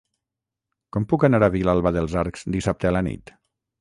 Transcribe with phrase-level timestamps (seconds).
[0.95, 3.37] Com puc anar a Vilalba dels Arcs dissabte a la nit?